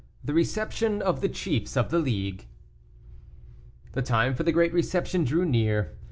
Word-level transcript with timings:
THE 0.23 0.33
RECEPTION 0.33 1.03
OF 1.03 1.21
THE 1.21 1.29
CHIEFS 1.29 1.77
OF 1.77 1.91
THE 1.91 1.99
LEAGUE. 1.99 2.45
The 3.91 4.01
time 4.01 4.33
for 4.33 4.41
the 4.41 4.51
great 4.51 4.73
reception 4.73 5.25
drew 5.25 5.45
near. 5.45 5.93